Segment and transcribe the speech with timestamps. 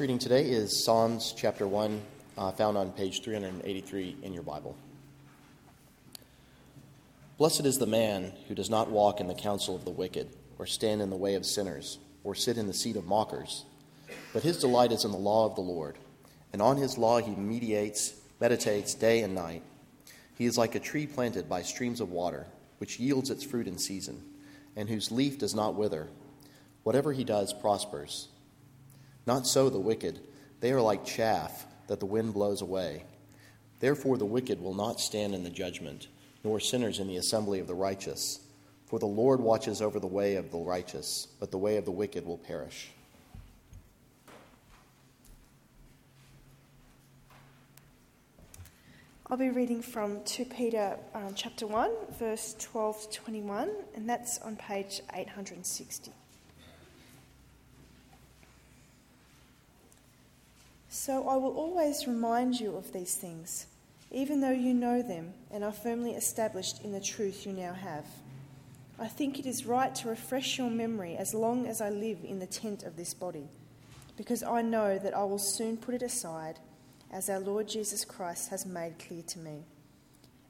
[0.00, 2.00] Reading today is Psalms chapter 1,
[2.38, 4.74] uh, found on page 383 in your Bible.
[7.36, 10.64] Blessed is the man who does not walk in the counsel of the wicked, or
[10.64, 13.66] stand in the way of sinners, or sit in the seat of mockers.
[14.32, 15.98] But his delight is in the law of the Lord,
[16.54, 19.62] and on his law he meditates, meditates day and night.
[20.38, 22.46] He is like a tree planted by streams of water,
[22.78, 24.22] which yields its fruit in season,
[24.74, 26.08] and whose leaf does not wither.
[26.82, 28.28] Whatever he does prospers.
[29.26, 30.20] Not so the wicked.
[30.60, 33.04] They are like chaff that the wind blows away.
[33.80, 36.08] Therefore, the wicked will not stand in the judgment,
[36.44, 38.40] nor sinners in the assembly of the righteous.
[38.86, 41.90] For the Lord watches over the way of the righteous, but the way of the
[41.90, 42.90] wicked will perish.
[49.32, 54.38] I'll be reading from 2 Peter um, chapter 1, verse 12 to 21, and that's
[54.40, 56.12] on page 860.
[61.04, 63.66] So I will always remind you of these things,
[64.12, 68.06] even though you know them and are firmly established in the truth you now have.
[69.00, 72.38] I think it is right to refresh your memory as long as I live in
[72.38, 73.48] the tent of this body,
[74.16, 76.60] because I know that I will soon put it aside,
[77.10, 79.64] as our Lord Jesus Christ has made clear to me.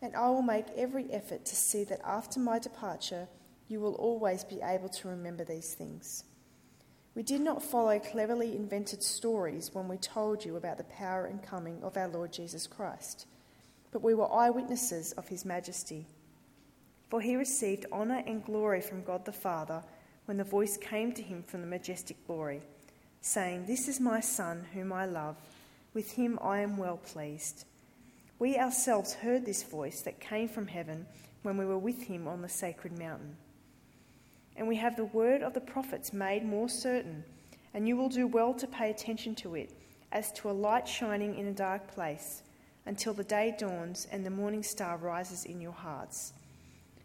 [0.03, 3.27] And I will make every effort to see that after my departure,
[3.69, 6.25] you will always be able to remember these things.
[7.15, 11.43] We did not follow cleverly invented stories when we told you about the power and
[11.43, 13.27] coming of our Lord Jesus Christ,
[13.91, 16.07] but we were eyewitnesses of his majesty.
[17.11, 19.83] For he received honour and glory from God the Father
[20.25, 22.63] when the voice came to him from the majestic glory,
[23.21, 25.37] saying, This is my Son, whom I love.
[25.93, 27.67] With him I am well pleased.
[28.39, 31.07] We ourselves heard this voice that came from heaven
[31.43, 33.37] when we were with him on the sacred mountain.
[34.57, 37.25] And we have the word of the prophets made more certain,
[37.75, 39.71] and you will do well to pay attention to it,
[40.13, 42.43] as to a light shining in a dark place,
[42.85, 46.35] until the day dawns and the morning star rises in your hearts.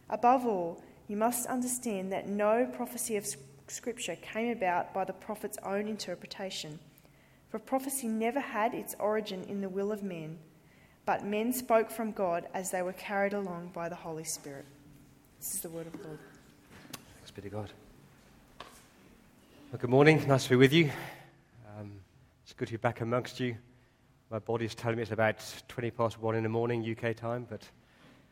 [0.10, 3.28] Above all, you must understand that no prophecy of
[3.68, 6.80] Scripture came about by the prophet's own interpretation.
[7.50, 10.38] For prophecy never had its origin in the will of men,
[11.06, 14.66] but men spoke from God as they were carried along by the Holy Spirit.
[15.40, 16.20] This is the word of the Lord
[17.38, 17.72] be to God.
[19.72, 20.28] Well, good morning.
[20.28, 20.90] Nice to be with you.
[21.78, 21.92] Um,
[22.44, 23.56] it's good to be back amongst you.
[24.32, 25.36] My body's telling me it's about
[25.68, 27.62] 20 past 1 in the morning, UK time, but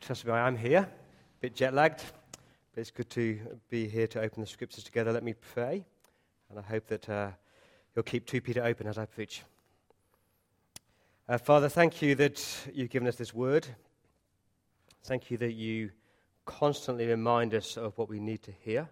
[0.00, 0.80] trust me, I am here.
[0.80, 2.02] A bit jet lagged,
[2.74, 3.38] but it's good to
[3.70, 5.12] be here to open the scriptures together.
[5.12, 5.84] Let me pray,
[6.50, 7.28] and I hope that uh,
[7.94, 9.42] you'll keep 2 Peter open as I preach.
[11.28, 12.44] Uh, Father, thank you that
[12.74, 13.68] you've given us this word.
[15.04, 15.90] Thank you that you
[16.44, 18.88] constantly remind us of what we need to hear.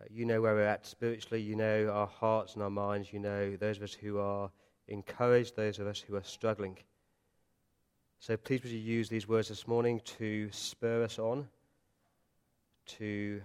[0.00, 1.42] Uh, you know where we're at spiritually.
[1.42, 3.12] You know our hearts and our minds.
[3.12, 4.50] You know those of us who are
[4.86, 6.78] encouraged, those of us who are struggling.
[8.20, 11.48] So please would you use these words this morning to spur us on,
[12.86, 13.40] to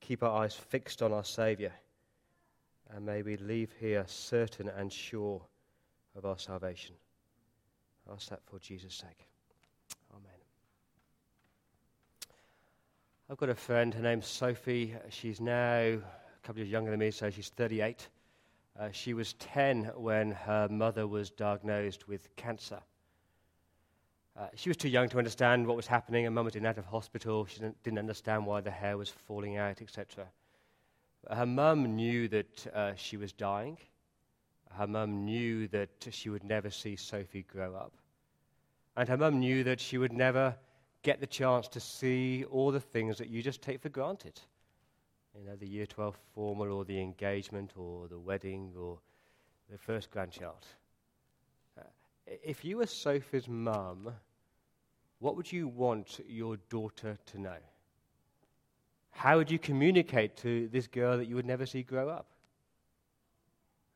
[0.00, 1.72] keep our eyes fixed on our Saviour,
[2.94, 5.40] and may we leave here certain and sure
[6.16, 6.94] of our salvation.
[8.12, 9.26] Ask that for Jesus' sake.
[13.30, 14.94] I've got a friend, her name's Sophie.
[15.08, 15.98] She's now a
[16.42, 18.06] couple of years younger than me, so she's 38.
[18.78, 22.80] Uh, she was 10 when her mother was diagnosed with cancer.
[24.38, 26.24] Uh, she was too young to understand what was happening.
[26.24, 27.46] Her mum was in and out of hospital.
[27.46, 30.26] She didn't, understand why the hair was falling out, etc.
[31.30, 33.78] Her mum knew that uh, she was dying.
[34.70, 37.94] Her mum knew that she would never see Sophie grow up.
[38.98, 40.56] And her mum knew that she would never
[41.04, 44.40] get the chance to see all the things that you just take for granted.
[45.38, 48.98] You know, the year 12 formal or the engagement or the wedding or
[49.70, 50.66] the first grandchild.
[51.78, 51.82] Uh,
[52.42, 54.12] if you were Sophie's mum,
[55.18, 57.56] what would you want your daughter to know?
[59.10, 62.26] How would you communicate to this girl that you would never see grow up?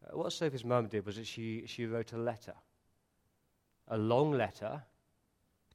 [0.04, 2.54] Uh, what Sophie's mum did was that she, she wrote a letter,
[3.88, 4.82] a long letter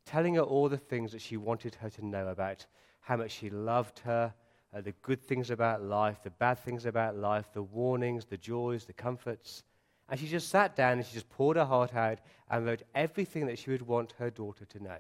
[0.06, 2.66] telling her all the things that she wanted her to know about
[3.02, 4.34] how much she loved her,
[4.74, 8.86] uh, the good things about life, the bad things about life, the warnings, the joys,
[8.86, 9.64] the comforts.
[10.10, 12.20] And she just sat down and she just poured her heart out
[12.50, 14.98] and wrote everything that she would want her daughter to know.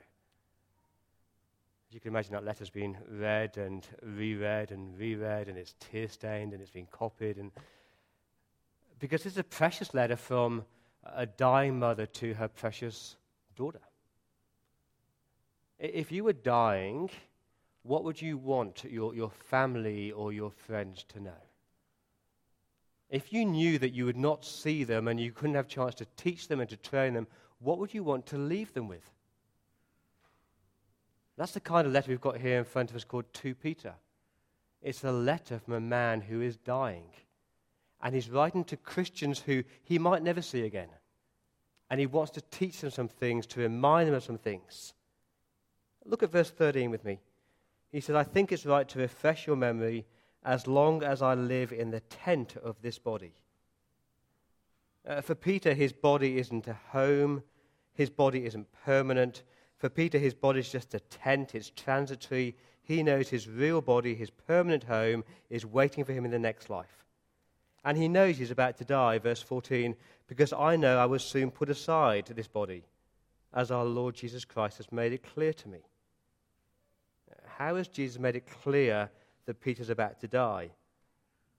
[1.91, 6.53] You can imagine, that letter's been read and reread and reread, and it's tear stained
[6.53, 7.37] and it's been copied.
[7.37, 7.51] And
[8.99, 10.63] because it's a precious letter from
[11.03, 13.15] a dying mother to her precious
[13.55, 13.81] daughter.
[15.79, 17.09] If you were dying,
[17.83, 21.41] what would you want your, your family or your friends to know?
[23.13, 25.93] if you knew that you would not see them and you couldn't have a chance
[25.93, 27.27] to teach them and to train them,
[27.59, 29.07] what would you want to leave them with?
[31.37, 33.93] That's the kind of letter we've got here in front of us called 2 Peter.
[34.81, 37.05] It's a letter from a man who is dying.
[38.01, 40.89] And he's writing to Christians who he might never see again.
[41.91, 44.95] And he wants to teach them some things, to remind them of some things.
[46.05, 47.19] Look at verse 13 with me.
[47.91, 50.05] He says, I think it's right to refresh your memory
[50.43, 53.33] as long as I live in the tent of this body.
[55.07, 57.43] Uh, for Peter, his body isn't a home,
[57.93, 59.43] his body isn't permanent.
[59.77, 62.55] For Peter, his body is just a tent, it's transitory.
[62.81, 66.69] He knows his real body, his permanent home, is waiting for him in the next
[66.69, 67.05] life.
[67.85, 69.95] And he knows he's about to die, verse 14,
[70.27, 72.83] because I know I will soon put aside this body,
[73.53, 75.79] as our Lord Jesus Christ has made it clear to me.
[77.57, 79.09] How has Jesus made it clear
[79.45, 80.69] that Peter's about to die?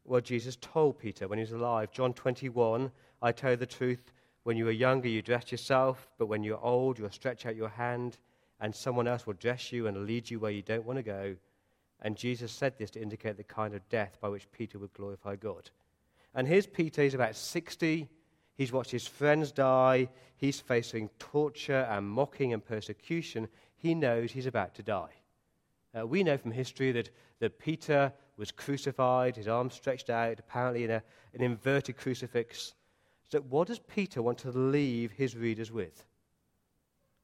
[0.05, 1.91] Well, Jesus told Peter when he was alive.
[1.91, 2.91] John 21,
[3.23, 4.13] I tell you the truth,
[4.43, 7.71] when you are younger, you dress yourself, but when you're old, you'll stretch out your
[7.71, 8.19] hand,
[8.61, 11.35] and someone else will dress you and lead you where you don't want to go.
[12.03, 15.37] And Jesus said this to indicate the kind of death by which Peter would glorify
[15.37, 15.71] God.
[16.35, 18.09] And here's Peter, he's about 60.
[18.57, 20.09] He's watched his friends die.
[20.37, 23.49] He's facing torture and mocking and persecution.
[23.77, 25.11] He knows he's about to die.
[25.97, 30.85] Uh, we know from history that, that Peter was crucified, his arms stretched out, apparently
[30.85, 31.03] in a,
[31.35, 32.75] an inverted crucifix.
[33.29, 36.05] So, what does Peter want to leave his readers with?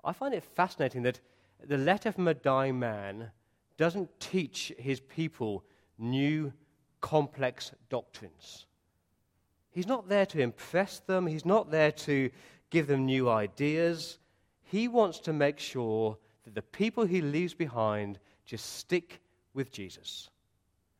[0.05, 1.20] I find it fascinating that
[1.67, 3.31] the letter from a dying man
[3.76, 5.64] doesn't teach his people
[5.99, 6.52] new,
[7.00, 8.66] complex doctrines.
[9.70, 12.31] He's not there to impress them, he's not there to
[12.70, 14.19] give them new ideas.
[14.62, 19.20] He wants to make sure that the people he leaves behind just stick
[19.54, 20.31] with Jesus.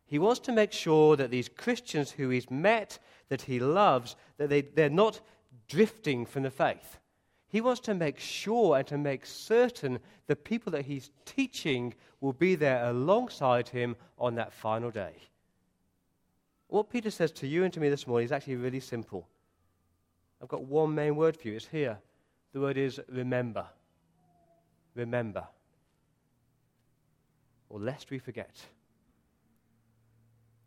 [0.07, 2.99] He wants to make sure that these Christians who he's met,
[3.29, 5.21] that he loves, that they, they're not
[5.69, 6.99] drifting from the faith.
[7.49, 12.33] He wants to make sure and to make certain the people that he's teaching will
[12.33, 15.15] be there alongside him on that final day.
[16.69, 19.29] What Peter says to you and to me this morning is actually really simple.
[20.43, 21.57] I've got one main word for you.
[21.57, 21.99] It's here.
[22.53, 23.67] The word is remember.
[24.95, 25.47] Remember
[27.71, 28.55] or lest we forget.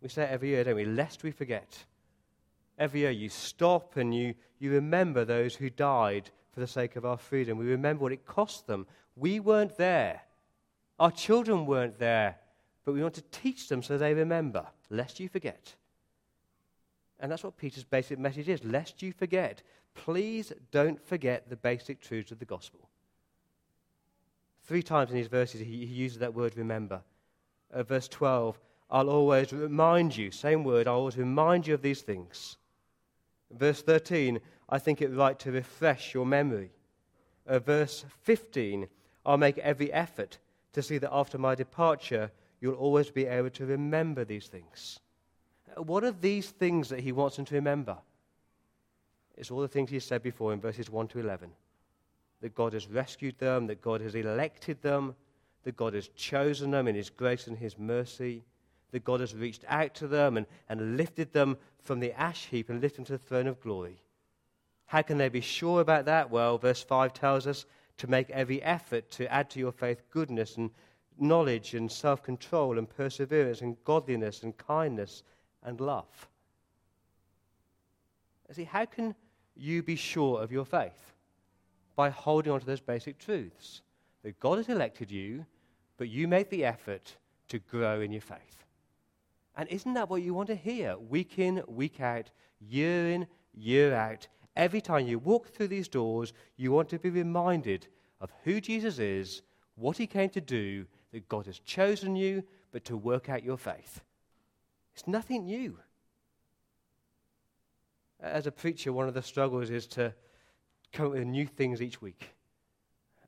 [0.01, 0.85] We say it every year, don't we?
[0.85, 1.85] Lest we forget.
[2.79, 7.05] Every year you stop and you, you remember those who died for the sake of
[7.05, 7.57] our freedom.
[7.57, 8.87] We remember what it cost them.
[9.15, 10.21] We weren't there.
[10.99, 12.37] Our children weren't there.
[12.85, 15.75] But we want to teach them so they remember, lest you forget.
[17.19, 19.61] And that's what Peter's basic message is lest you forget.
[19.93, 22.89] Please don't forget the basic truths of the gospel.
[24.65, 27.01] Three times in these verses, he, he uses that word remember.
[27.73, 32.01] Uh, verse 12, I'll always remind you, same word, I'll always remind you of these
[32.01, 32.57] things.
[33.51, 34.39] Verse 13,
[34.69, 36.71] I think it right to refresh your memory.
[37.45, 38.87] Uh, verse 15,
[39.25, 40.37] I'll make every effort
[40.73, 42.31] to see that after my departure,
[42.61, 44.99] you'll always be able to remember these things.
[45.75, 47.97] Uh, what are these things that he wants them to remember?
[49.35, 51.51] It's all the things he said before in verses 1 to 11
[52.43, 55.15] that God has rescued them, that God has elected them,
[55.63, 58.43] that God has chosen them in His grace and His mercy,
[58.91, 62.69] that God has reached out to them and, and lifted them from the ash heap
[62.69, 63.95] and lifted them to the throne of glory.
[64.87, 66.31] How can they be sure about that?
[66.31, 67.65] Well, verse 5 tells us
[67.99, 70.69] to make every effort to add to your faith goodness and
[71.17, 75.23] knowledge and self control and perseverance and godliness and kindness
[75.63, 76.27] and love.
[78.51, 79.15] See, how can
[79.55, 81.12] you be sure of your faith?
[81.95, 83.81] By holding on to those basic truths
[84.23, 85.45] that God has elected you,
[85.97, 87.15] but you make the effort
[87.49, 88.65] to grow in your faith.
[89.55, 93.93] And isn't that what you want to hear week in, week out, year in, year
[93.93, 94.27] out?
[94.55, 97.87] Every time you walk through these doors, you want to be reminded
[98.21, 99.41] of who Jesus is,
[99.75, 103.57] what he came to do, that God has chosen you, but to work out your
[103.57, 104.01] faith.
[104.93, 105.77] It's nothing new.
[108.19, 110.13] As a preacher, one of the struggles is to
[110.99, 112.29] with new things each week.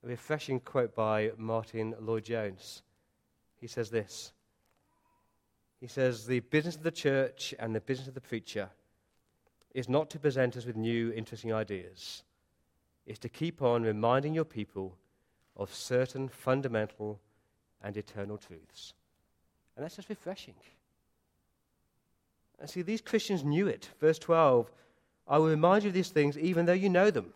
[0.03, 2.84] A refreshing quote by Martyn Lloyd-Jones.
[3.60, 4.34] He says this
[5.79, 8.69] He says, The business of the church and the business of the preacher
[9.74, 12.24] is not to present us with new, interesting ideas,
[13.05, 14.98] it's to keep on reminding your people
[15.57, 17.19] of certain fundamental
[17.81, 18.93] and eternal truths.
[19.75, 20.55] And that's just refreshing.
[22.60, 23.89] And see, these Christians knew it.
[24.00, 24.72] Verse 12
[25.27, 27.34] I will remind you of these things even though you know them.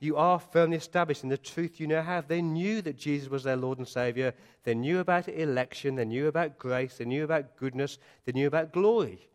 [0.00, 2.28] You are firmly established in the truth you now have.
[2.28, 4.34] They knew that Jesus was their Lord and Savior.
[4.64, 5.94] They knew about election.
[5.94, 6.98] They knew about grace.
[6.98, 7.98] They knew about goodness.
[8.24, 9.28] They knew about glory.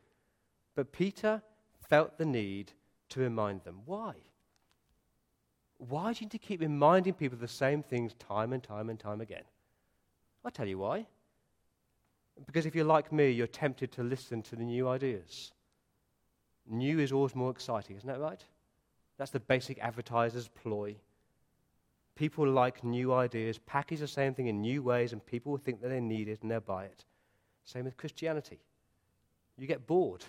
[0.76, 1.42] But Peter
[1.88, 2.72] felt the need
[3.10, 3.82] to remind them.
[3.86, 4.14] Why?
[5.80, 9.00] Why do you need to keep reminding people the same things time and time and
[9.00, 9.44] time again?
[10.44, 11.08] I'll tell you why.
[12.46, 15.52] Because if you're like me, you're tempted to listen to the new ideas.
[16.70, 18.44] New is always more exciting, isn't that right?
[19.20, 20.96] That's the basic advertiser's ploy.
[22.16, 25.82] People like new ideas, package the same thing in new ways, and people will think
[25.82, 27.04] that they need it and they'll buy it.
[27.66, 28.60] Same with Christianity.
[29.58, 30.24] You get bored.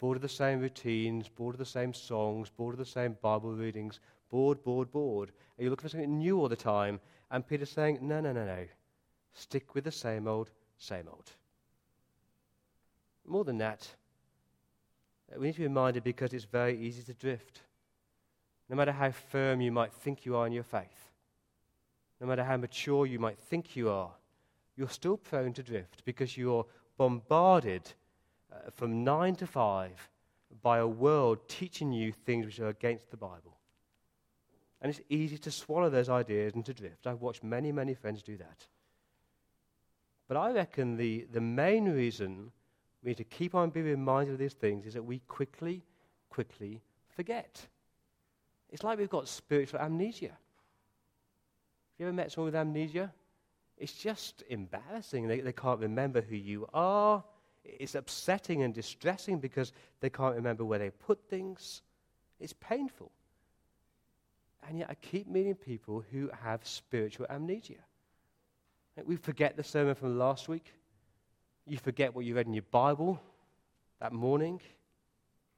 [0.00, 3.52] Bored of the same routines, bored of the same songs, bored of the same Bible
[3.52, 5.30] readings, bored, bored, bored.
[5.56, 6.98] And you're looking for something new all the time.
[7.30, 8.66] And Peter's saying, no, no, no, no.
[9.34, 11.30] Stick with the same old, same old.
[13.24, 13.88] More than that,
[15.36, 17.62] we need to be reminded because it's very easy to drift.
[18.68, 21.10] No matter how firm you might think you are in your faith,
[22.20, 24.10] no matter how mature you might think you are,
[24.76, 27.82] you're still prone to drift because you're bombarded
[28.52, 30.10] uh, from nine to five
[30.62, 33.56] by a world teaching you things which are against the Bible.
[34.80, 37.06] And it's easy to swallow those ideas and to drift.
[37.06, 38.66] I've watched many, many friends do that.
[40.28, 42.52] But I reckon the, the main reason
[43.02, 45.82] we need to keep on being reminded of these things is that we quickly,
[46.30, 47.66] quickly forget.
[48.70, 50.28] It's like we've got spiritual amnesia.
[50.28, 50.36] Have
[51.98, 53.12] you ever met someone with amnesia?
[53.76, 55.28] It's just embarrassing.
[55.28, 57.24] They, they can't remember who you are.
[57.64, 61.82] It's upsetting and distressing because they can't remember where they put things.
[62.40, 63.10] It's painful.
[64.68, 67.74] And yet I keep meeting people who have spiritual amnesia.
[69.04, 70.72] We forget the sermon from last week.
[71.66, 73.20] You forget what you read in your Bible
[74.00, 74.60] that morning.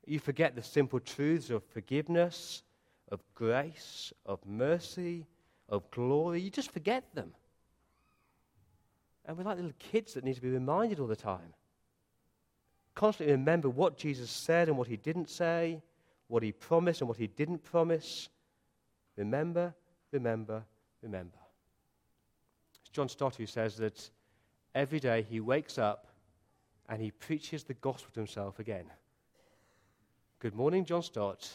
[0.07, 2.63] You forget the simple truths of forgiveness,
[3.11, 5.27] of grace, of mercy,
[5.69, 6.41] of glory.
[6.41, 7.33] You just forget them.
[9.25, 11.55] And we're like little kids that need to be reminded all the time.
[12.95, 15.83] Constantly remember what Jesus said and what he didn't say,
[16.29, 18.29] what he promised and what he didn't promise.
[19.17, 19.75] Remember,
[20.13, 20.65] remember,
[21.03, 21.39] remember.
[22.81, 24.11] It's John Stott who says that
[24.75, 26.07] every day he wakes up
[26.89, 28.87] and he preaches the gospel to himself again.
[30.41, 31.49] Good morning, John Stott.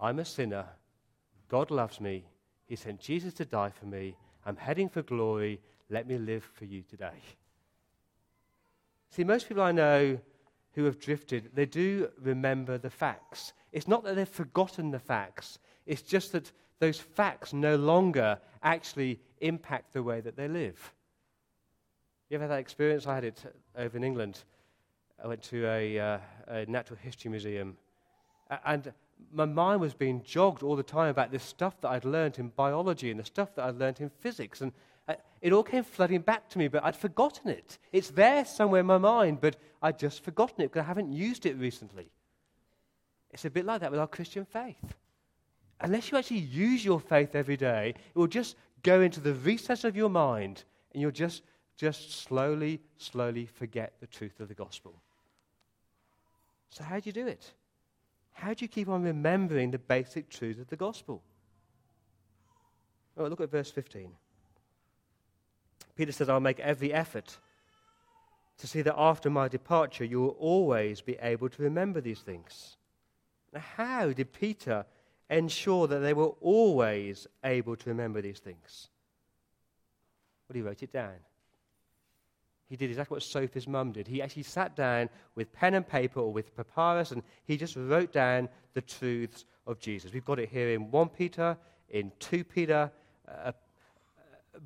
[0.00, 0.66] I'm a sinner.
[1.48, 2.24] God loves me.
[2.66, 4.16] He sent Jesus to die for me.
[4.46, 5.60] I'm heading for glory.
[5.90, 7.20] Let me live for you today.
[9.10, 10.18] See, most people I know
[10.74, 13.52] who have drifted, they do remember the facts.
[13.72, 19.20] It's not that they've forgotten the facts, it's just that those facts no longer actually
[19.40, 20.94] impact the way that they live.
[22.28, 23.06] You ever had that experience?
[23.06, 23.42] I had it
[23.76, 24.44] over in England.
[25.22, 27.76] I went to a, uh, a natural history museum,
[28.64, 28.92] and
[29.32, 32.48] my mind was being jogged all the time about this stuff that I'd learned in
[32.48, 34.60] biology and the stuff that I'd learned in physics.
[34.60, 34.72] And
[35.08, 37.78] uh, it all came flooding back to me, but I'd forgotten it.
[37.92, 41.46] It's there somewhere in my mind, but I'd just forgotten it because I haven't used
[41.46, 42.10] it recently.
[43.30, 44.94] It's a bit like that with our Christian faith
[45.80, 49.84] unless you actually use your faith every day, it will just go into the recess
[49.84, 51.42] of your mind and you'll just,
[51.76, 54.94] just slowly, slowly forget the truth of the gospel.
[56.70, 57.52] So, how do you do it?
[58.40, 61.22] How do you keep on remembering the basic truths of the gospel?
[63.18, 64.10] Oh, look at verse 15.
[65.94, 67.36] Peter says, I'll make every effort
[68.56, 72.78] to see that after my departure you will always be able to remember these things.
[73.52, 74.86] Now, how did Peter
[75.28, 78.88] ensure that they were always able to remember these things?
[80.48, 81.16] Well, he wrote it down.
[82.70, 84.06] He did exactly what Sophie's mum did.
[84.06, 88.12] He actually sat down with pen and paper or with papyrus and he just wrote
[88.12, 90.12] down the truths of Jesus.
[90.12, 91.58] We've got it here in 1 Peter,
[91.88, 92.90] in 2 Peter.
[93.28, 93.50] Uh,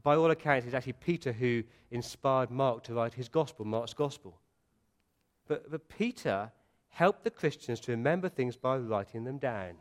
[0.02, 4.38] by all accounts, it's actually Peter who inspired Mark to write his gospel, Mark's gospel.
[5.48, 6.52] But, but Peter
[6.88, 9.76] helped the Christians to remember things by writing them down.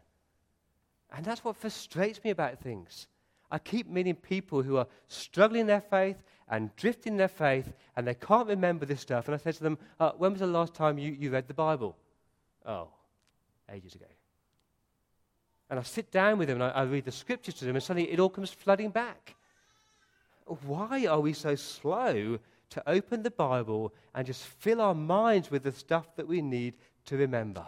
[1.12, 3.08] And that's what frustrates me about things.
[3.54, 6.18] I keep meeting people who are struggling their faith
[6.50, 9.28] and drifting their faith, and they can't remember this stuff.
[9.28, 11.54] And I say to them, uh, When was the last time you, you read the
[11.54, 11.96] Bible?
[12.66, 12.88] Oh,
[13.72, 14.08] ages ago.
[15.70, 17.84] And I sit down with them and I, I read the scriptures to them, and
[17.84, 19.36] suddenly it all comes flooding back.
[20.66, 22.40] Why are we so slow
[22.72, 26.74] to open the Bible and just fill our minds with the stuff that we need
[27.06, 27.66] to remember?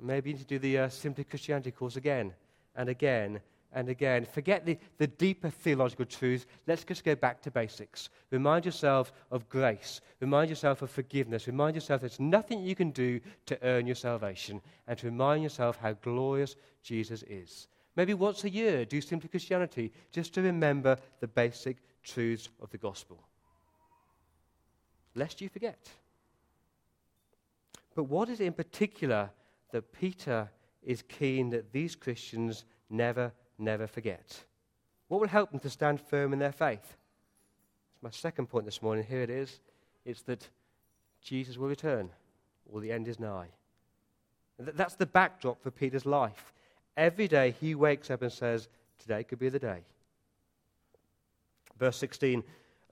[0.00, 2.34] Maybe you need to do the uh, Simply Christianity course again
[2.78, 3.40] and again
[3.72, 4.24] and again.
[4.24, 6.46] Forget the, the deeper theological truths.
[6.66, 8.08] Let's just go back to basics.
[8.30, 10.00] Remind yourself of grace.
[10.20, 11.46] Remind yourself of forgiveness.
[11.46, 14.62] Remind yourself there's nothing you can do to earn your salvation.
[14.86, 17.68] And to remind yourself how glorious Jesus is.
[17.94, 22.78] Maybe once a year, do Simply Christianity just to remember the basic truths of the
[22.78, 23.18] gospel.
[25.14, 25.90] Lest you forget.
[27.94, 29.30] But what is it in particular
[29.72, 30.48] that Peter
[30.88, 34.42] is keen that these Christians never, never forget?
[35.08, 36.96] What will help them to stand firm in their faith?
[37.92, 39.04] It's my second point this morning.
[39.06, 39.60] Here it is.
[40.06, 40.48] It's that
[41.20, 42.08] Jesus will return,
[42.72, 43.48] or the end is nigh.
[44.58, 46.54] That's the backdrop for Peter's life.
[46.96, 48.68] Every day he wakes up and says,
[48.98, 49.82] Today could be the day.
[51.78, 52.42] Verse 16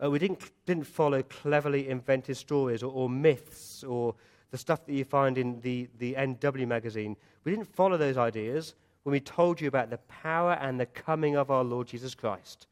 [0.03, 4.15] uh, we didn't, didn't follow cleverly invented stories or, or, myths or
[4.51, 7.17] the stuff that you find in the, the NW magazine.
[7.45, 11.37] We didn't follow those ideas when we told you about the power and the coming
[11.37, 12.67] of our Lord Jesus Christ.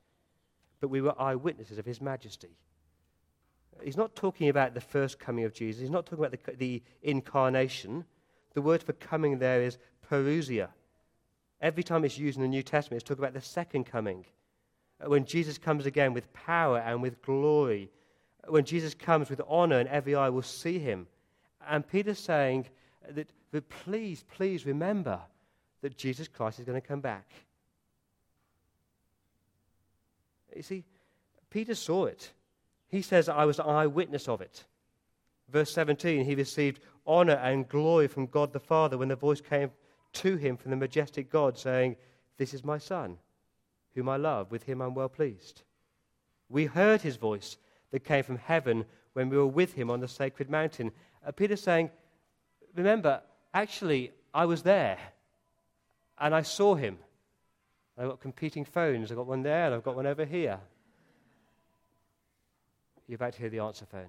[0.80, 2.56] But we were eyewitnesses of his majesty.
[3.82, 5.80] He's not talking about the first coming of Jesus.
[5.80, 8.04] He's not talking about the, the incarnation.
[8.54, 9.78] The word for coming there is
[10.10, 10.68] parousia.
[11.60, 14.26] Every time it's used in the New Testament, it's talking about the second coming.
[15.00, 17.90] Uh, when Jesus comes again with power and with glory.
[18.46, 21.06] Uh, when Jesus comes with honor and every eye will see him.
[21.68, 22.66] And Peter's saying
[23.10, 25.20] that, that please, please remember
[25.82, 27.30] that Jesus Christ is going to come back.
[30.54, 30.84] You see,
[31.50, 32.32] Peter saw it.
[32.88, 34.64] He says, I was an eyewitness of it.
[35.50, 39.70] Verse 17, he received honor and glory from God the Father when the voice came
[40.14, 41.96] to him from the majestic God saying,
[42.38, 43.18] This is my Son,
[43.94, 44.50] whom I love.
[44.50, 45.62] With him I'm well pleased.
[46.48, 47.56] We heard his voice
[47.90, 50.92] that came from heaven when we were with him on the sacred mountain.
[51.26, 51.90] Uh, Peter saying,
[52.74, 54.98] Remember, actually, I was there
[56.18, 56.98] and I saw him.
[57.96, 59.10] I've got competing phones.
[59.10, 60.58] I've got one there and I've got one over here.
[63.06, 64.08] You're about to hear the answer phone.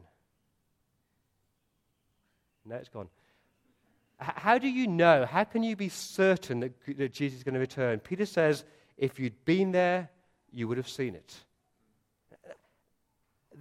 [2.66, 3.10] No, it's gone.
[4.18, 5.26] How do you know?
[5.26, 8.00] How can you be certain that, that Jesus is going to return?
[8.00, 8.64] Peter says,
[8.98, 10.10] if you'd been there,
[10.52, 11.36] you would have seen it.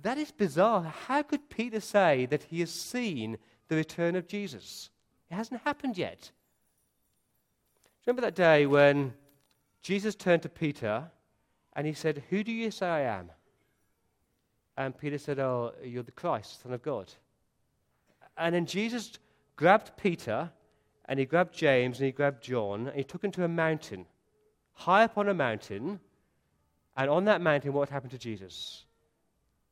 [0.02, 0.82] That is bizarre.
[1.06, 4.90] How could Peter say that he has seen the return of Jesus?
[5.30, 6.30] It hasn't happened yet.
[8.06, 9.14] Remember that day when
[9.82, 11.10] Jesus turned to Peter
[11.74, 13.30] and he said, Who do you say I am?
[14.76, 17.12] And Peter said, Oh, you're the Christ, Son of God.
[18.36, 19.12] And then Jesus
[19.56, 20.50] grabbed Peter
[21.06, 24.06] and he grabbed James and he grabbed John and he took him to a mountain,
[24.72, 26.00] high up on a mountain.
[26.96, 28.84] And on that mountain, what happened to Jesus?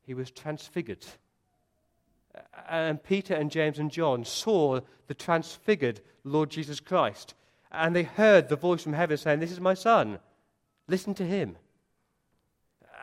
[0.05, 1.05] He was transfigured.
[2.69, 7.35] And Peter and James and John saw the transfigured Lord Jesus Christ.
[7.71, 10.19] And they heard the voice from heaven saying, This is my son.
[10.87, 11.55] Listen to him.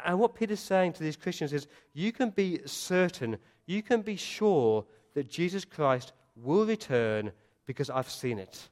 [0.04, 4.16] And what Peter's saying to these Christians is, You can be certain, you can be
[4.16, 4.84] sure
[5.14, 7.32] that Jesus Christ will return
[7.66, 8.68] because I've seen it.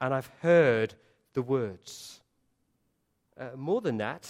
[0.00, 0.94] And I've heard
[1.34, 2.20] the words.
[3.38, 4.28] Uh, more than that,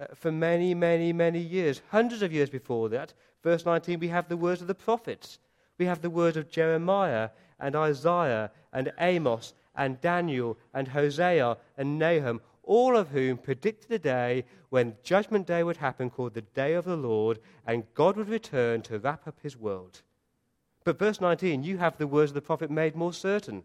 [0.00, 4.28] uh, for many, many, many years, hundreds of years before that, verse 19, we have
[4.28, 5.38] the words of the prophets.
[5.78, 7.30] We have the words of Jeremiah
[7.60, 13.98] and Isaiah and Amos and Daniel and Hosea and Nahum, all of whom predicted a
[13.98, 18.28] day when Judgment Day would happen called the Day of the Lord, and God would
[18.28, 20.02] return to wrap up his world.
[20.84, 23.64] But verse 19, you have the words of the prophet made more certain,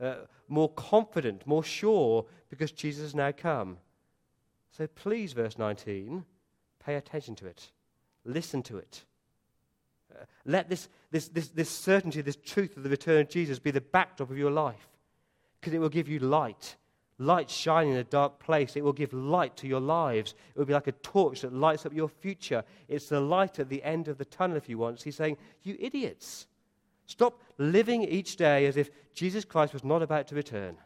[0.00, 0.16] uh,
[0.48, 3.78] more confident, more sure, because Jesus has now come.
[4.76, 6.24] So please, verse 19,
[6.84, 7.70] pay attention to it,
[8.24, 9.04] listen to it.
[10.12, 13.70] Uh, let this, this, this, this certainty, this truth of the return of Jesus be
[13.70, 14.88] the backdrop of your life,
[15.60, 16.76] because it will give you light
[17.22, 18.76] light shining in a dark place.
[18.76, 20.34] It will give light to your lives.
[20.54, 22.64] It will be like a torch that lights up your future.
[22.88, 25.02] It's the light at the end of the tunnel, if you want.
[25.02, 26.46] He's saying, You idiots,
[27.06, 30.76] stop living each day as if Jesus Christ was not about to return.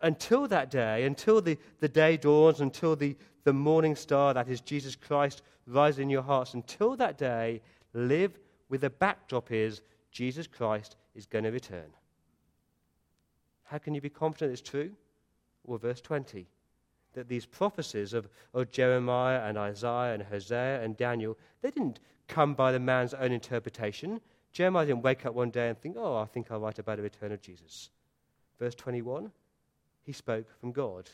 [0.00, 4.60] Until that day, until the, the day dawns, until the, the morning star, that is
[4.60, 7.60] Jesus Christ, rises in your hearts, until that day,
[7.92, 11.90] live with the backdrop is Jesus Christ is going to return.
[13.64, 14.92] How can you be confident it's true?
[15.64, 16.46] Well, verse 20
[17.14, 22.54] that these prophecies of, of Jeremiah and Isaiah and Hosea and Daniel, they didn't come
[22.54, 24.20] by the man's own interpretation.
[24.52, 27.02] Jeremiah didn't wake up one day and think, oh, I think I'll write about the
[27.02, 27.90] return of Jesus.
[28.58, 29.30] Verse 21,
[30.04, 31.10] he spoke from God.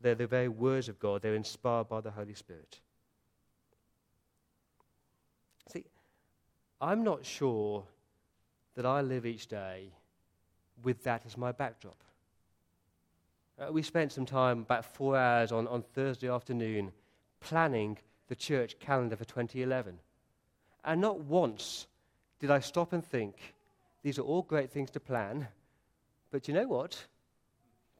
[0.00, 2.80] They're the very words of God, they're inspired by the Holy Spirit.
[5.72, 5.84] See,
[6.80, 7.84] I'm not sure
[8.74, 9.92] that I live each day
[10.82, 12.02] with that as my backdrop.
[13.58, 16.92] Uh, we spent some time, about four hours on, on Thursday afternoon,
[17.40, 19.98] planning the church calendar for 2011.
[20.84, 21.86] And not once
[22.38, 23.54] did I stop and think,
[24.02, 25.46] these are all great things to plan,
[26.30, 27.04] but you know what?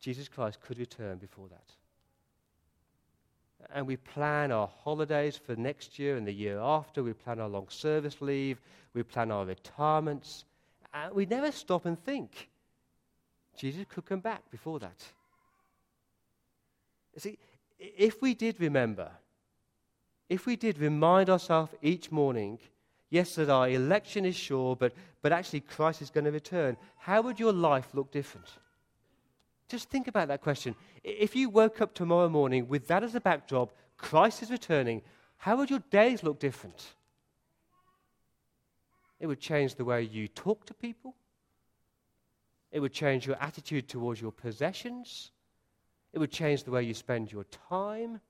[0.00, 1.72] Jesus Christ could return before that.
[3.74, 7.02] and we plan our holidays for next year and the year after.
[7.02, 8.58] We plan our long service leave.
[8.94, 10.44] We plan our retirements.
[10.94, 12.48] And we never stop and think
[13.56, 15.04] Jesus could come back before that.
[17.18, 17.38] See,
[17.78, 19.10] if we did remember,
[20.28, 22.58] if we did remind ourselves each morning,
[23.10, 27.20] yes, that our election is sure, but, but actually Christ is going to return, how
[27.22, 28.46] would your life look different?
[29.70, 30.74] Just think about that question.
[31.04, 35.00] If you woke up tomorrow morning with that as a backdrop, Christ is returning,
[35.37, 36.94] how would your days look different?
[39.20, 41.14] It would change the way you talk to people.
[42.72, 45.30] It would change your attitude towards your possessions.
[46.12, 48.20] It would change the way you spend your time.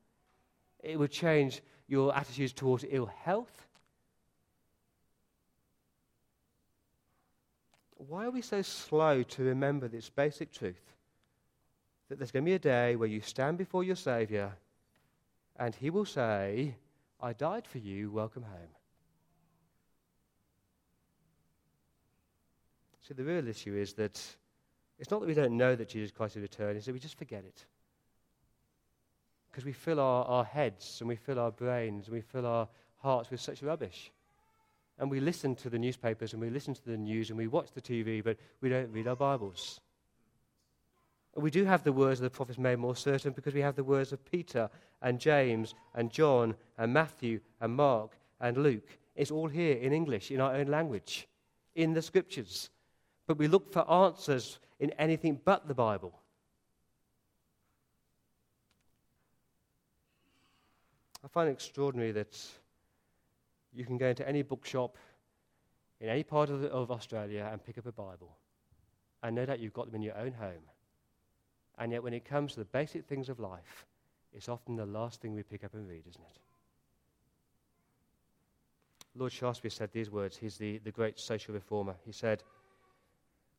[0.83, 3.67] It would change your attitudes towards ill health.
[7.97, 10.91] Why are we so slow to remember this basic truth?
[12.11, 14.53] That there's going to be a day where you stand before your Savior
[15.57, 16.75] and He will say,
[17.21, 18.75] I died for you, welcome home.
[23.07, 24.21] See, the real issue is that
[24.99, 27.17] it's not that we don't know that Jesus Christ will return, it's that we just
[27.17, 27.65] forget it.
[29.51, 32.69] Because we fill our, our heads and we fill our brains and we fill our
[32.97, 34.11] hearts with such rubbish.
[34.99, 37.71] And we listen to the newspapers and we listen to the news and we watch
[37.73, 39.81] the TV, but we don't read our Bibles.
[41.37, 43.85] We do have the words of the prophets made more certain because we have the
[43.85, 44.69] words of Peter
[45.01, 48.99] and James and John and Matthew and Mark and Luke.
[49.15, 51.29] It's all here in English, in our own language,
[51.75, 52.71] in the scriptures.
[53.27, 56.19] But we look for answers in anything but the Bible.
[61.25, 62.37] I find it extraordinary that
[63.73, 64.97] you can go into any bookshop
[66.01, 68.37] in any part of, the, of Australia and pick up a Bible.
[69.23, 70.63] And no doubt you've got them in your own home.
[71.81, 73.87] And yet, when it comes to the basic things of life,
[74.35, 76.39] it's often the last thing we pick up and read, isn't it?
[79.17, 80.37] Lord Shaftesbury said these words.
[80.37, 81.97] He's the, the great social reformer.
[82.05, 82.45] He said,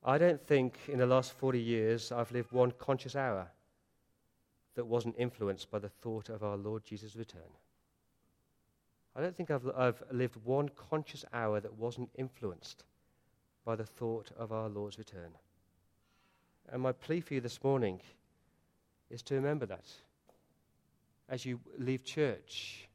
[0.03, 3.47] I don't think in the last 40 years I've lived one conscious hour
[4.75, 7.41] that wasn't influenced by the thought of our Lord Jesus' return.
[9.15, 12.83] I don't think I've, I've lived one conscious hour that wasn't influenced
[13.65, 15.31] by the thought of our Lord's return.
[16.71, 17.99] And my plea for you this morning
[19.09, 19.85] is to remember that
[21.29, 22.87] as you leave church,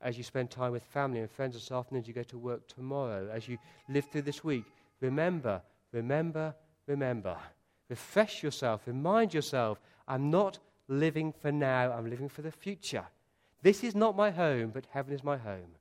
[0.00, 2.66] as you spend time with family and friends this afternoon, as you go to work
[2.66, 4.64] tomorrow, as you live through this week,
[5.00, 5.60] remember,
[5.92, 6.54] remember,
[6.86, 7.36] remember.
[7.90, 13.04] Refresh yourself, remind yourself, I'm not living for now, I'm living for the future.
[13.62, 15.74] This is not my home, but heaven is my home.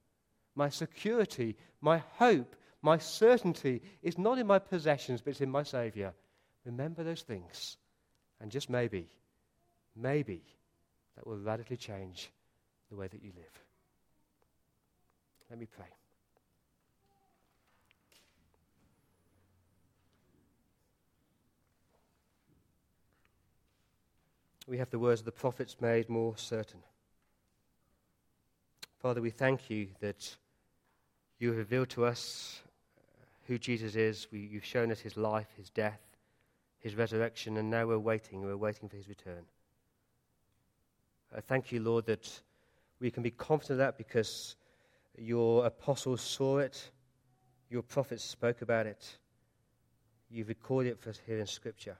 [0.55, 5.63] My security, my hope, my certainty is not in my possessions, but it's in my
[5.63, 6.13] Saviour.
[6.65, 7.77] Remember those things.
[8.41, 9.09] And just maybe,
[9.95, 10.41] maybe,
[11.15, 12.29] that will radically change
[12.89, 13.63] the way that you live.
[15.49, 15.87] Let me pray.
[24.67, 26.81] We have the words of the prophets made more certain.
[28.99, 30.35] Father, we thank you that
[31.39, 32.61] you have revealed to us
[33.47, 34.27] who Jesus is.
[34.31, 35.99] We, you've shown us his life, his death,
[36.79, 38.41] his resurrection, and now we're waiting.
[38.41, 39.43] We're waiting for his return.
[41.35, 42.41] I thank you, Lord, that
[42.99, 44.55] we can be confident of that because
[45.17, 46.91] your apostles saw it,
[47.69, 49.17] your prophets spoke about it,
[50.29, 51.97] you've recorded it for us here in Scripture.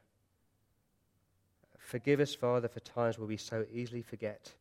[1.78, 4.52] Forgive us, Father, for times where we so easily forget.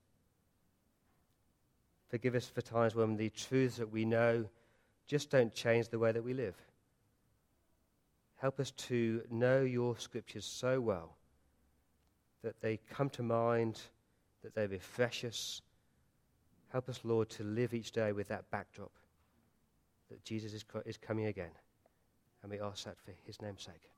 [2.09, 4.47] Forgive us for times when the truths that we know
[5.07, 6.57] just don't change the way that we live.
[8.39, 11.17] Help us to know your scriptures so well
[12.43, 13.81] that they come to mind,
[14.43, 15.61] that they refresh us.
[16.71, 18.93] Help us, Lord, to live each day with that backdrop
[20.09, 21.51] that Jesus is, is coming again.
[22.43, 23.91] And we ask that for his name's sake.